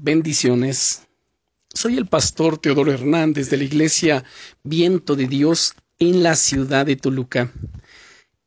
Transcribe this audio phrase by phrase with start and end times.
[0.00, 1.08] Bendiciones.
[1.74, 4.22] Soy el pastor Teodoro Hernández de la iglesia
[4.62, 7.52] Viento de Dios en la ciudad de Toluca.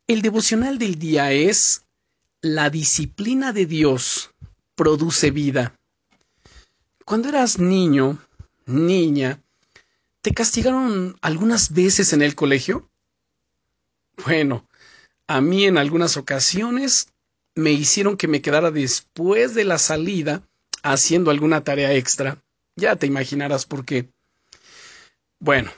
[0.08, 1.82] El devocional del día es
[2.42, 4.32] La disciplina de Dios
[4.76, 5.78] produce vida.
[7.04, 8.18] Cuando eras niño,
[8.66, 9.42] niña,
[10.22, 12.90] ¿te castigaron algunas veces en el colegio?
[14.24, 14.66] Bueno,
[15.28, 17.10] a mí en algunas ocasiones
[17.56, 20.48] me hicieron que me quedara después de la salida
[20.84, 22.42] haciendo alguna tarea extra.
[22.76, 24.10] Ya te imaginarás por qué.
[25.40, 25.72] Bueno,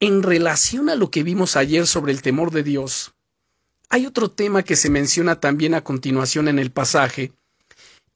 [0.00, 3.14] en relación a lo que vimos ayer sobre el temor de Dios,
[3.88, 7.32] hay otro tema que se menciona también a continuación en el pasaje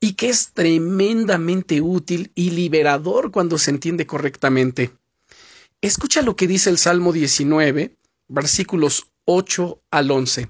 [0.01, 4.93] y que es tremendamente útil y liberador cuando se entiende correctamente.
[5.81, 7.97] Escucha lo que dice el Salmo 19,
[8.29, 10.49] versículos 8 al 11.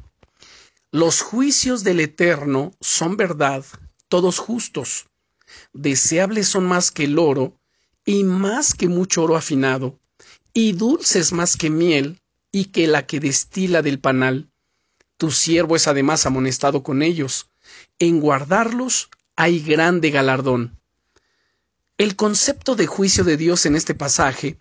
[0.91, 3.65] Los juicios del Eterno son verdad,
[4.09, 5.07] todos justos
[5.73, 7.59] deseables son más que el oro,
[8.05, 9.99] y más que mucho oro afinado,
[10.53, 14.51] y dulces más que miel, y que la que destila del panal.
[15.17, 17.49] Tu siervo es además amonestado con ellos.
[17.99, 20.79] En guardarlos hay grande galardón.
[21.97, 24.59] El concepto de juicio de Dios en este pasaje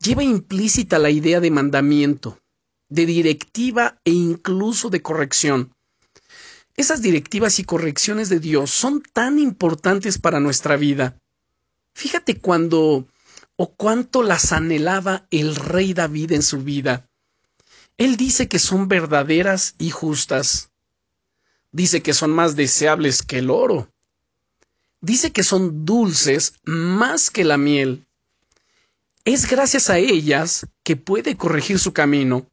[0.00, 2.40] lleva implícita la idea de mandamiento,
[2.88, 5.74] de directiva e incluso de corrección.
[6.78, 11.18] Esas directivas y correcciones de Dios son tan importantes para nuestra vida.
[11.92, 13.08] Fíjate cuando
[13.56, 17.10] o cuánto las anhelaba el rey David en su vida.
[17.96, 20.70] Él dice que son verdaderas y justas.
[21.72, 23.92] Dice que son más deseables que el oro.
[25.00, 28.06] Dice que son dulces más que la miel.
[29.24, 32.48] Es gracias a ellas que puede corregir su camino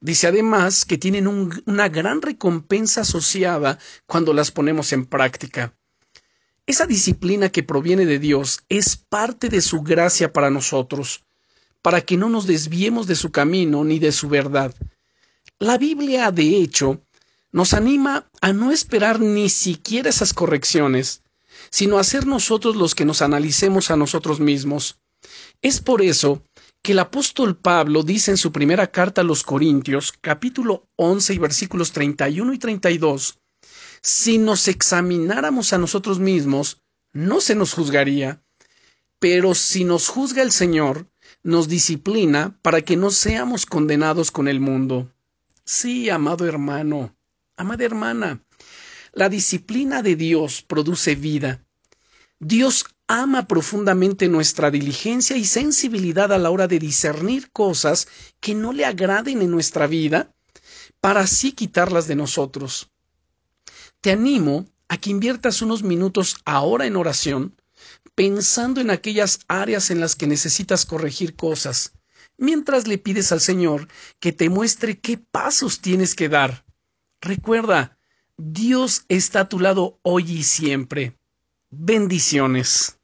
[0.00, 5.74] Dice además que tienen una gran recompensa asociada cuando las ponemos en práctica.
[6.66, 11.24] Esa disciplina que proviene de Dios es parte de su gracia para nosotros,
[11.82, 14.74] para que no nos desviemos de su camino ni de su verdad.
[15.58, 17.02] La Biblia, de hecho,
[17.52, 21.22] nos anima a no esperar ni siquiera esas correcciones,
[21.70, 24.98] sino a ser nosotros los que nos analicemos a nosotros mismos.
[25.60, 26.42] Es por eso
[26.82, 31.38] que el apóstol Pablo dice en su primera carta a los Corintios, capítulo 11 y
[31.38, 33.38] versículos 31 y 32,
[34.02, 36.82] si nos examináramos a nosotros mismos,
[37.12, 38.42] no se nos juzgaría,
[39.20, 41.06] pero si nos juzga el Señor,
[41.44, 45.08] nos disciplina para que no seamos condenados con el mundo.
[45.64, 47.14] Sí, amado hermano,
[47.56, 48.42] amada hermana,
[49.12, 51.64] la disciplina de Dios produce vida.
[52.40, 58.08] Dios ama profundamente nuestra diligencia y sensibilidad a la hora de discernir cosas
[58.40, 60.34] que no le agraden en nuestra vida
[61.00, 62.90] para así quitarlas de nosotros.
[64.00, 67.56] Te animo a que inviertas unos minutos ahora en oración
[68.14, 71.92] pensando en aquellas áreas en las que necesitas corregir cosas,
[72.36, 73.88] mientras le pides al Señor
[74.20, 76.64] que te muestre qué pasos tienes que dar.
[77.20, 77.98] Recuerda,
[78.36, 81.18] Dios está a tu lado hoy y siempre.
[81.72, 82.98] Bendiciones.